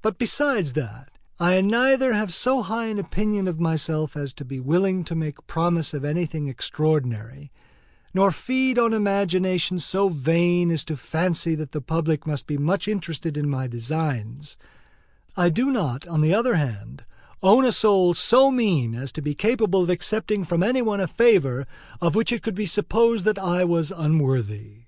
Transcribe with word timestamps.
But 0.00 0.16
besides 0.16 0.74
that 0.74 1.18
I 1.40 1.60
neither 1.60 2.12
have 2.12 2.32
so 2.32 2.62
high 2.62 2.86
an 2.86 3.00
opinion 3.00 3.48
of 3.48 3.58
myself 3.58 4.16
as 4.16 4.32
to 4.34 4.44
be 4.44 4.60
willing 4.60 5.02
to 5.06 5.16
make 5.16 5.44
promise 5.48 5.92
of 5.92 6.04
anything 6.04 6.46
extraordinary, 6.46 7.50
nor 8.14 8.30
feed 8.30 8.78
on 8.78 8.92
imaginations 8.92 9.84
so 9.84 10.08
vain 10.08 10.70
as 10.70 10.84
to 10.84 10.96
fancy 10.96 11.56
that 11.56 11.72
the 11.72 11.80
public 11.80 12.28
must 12.28 12.46
be 12.46 12.56
much 12.56 12.86
interested 12.86 13.36
in 13.36 13.50
my 13.50 13.66
designs; 13.66 14.56
I 15.36 15.50
do 15.50 15.72
not, 15.72 16.06
on 16.06 16.20
the 16.20 16.32
other 16.32 16.54
hand, 16.54 17.04
own 17.42 17.64
a 17.64 17.72
soul 17.72 18.14
so 18.14 18.52
mean 18.52 18.94
as 18.94 19.10
to 19.10 19.20
be 19.20 19.34
capable 19.34 19.82
of 19.82 19.90
accepting 19.90 20.44
from 20.44 20.62
any 20.62 20.80
one 20.80 21.00
a 21.00 21.08
favor 21.08 21.66
of 22.00 22.14
which 22.14 22.30
it 22.30 22.40
could 22.40 22.54
be 22.54 22.66
supposed 22.66 23.24
that 23.24 23.36
I 23.36 23.64
was 23.64 23.90
unworthy. 23.90 24.84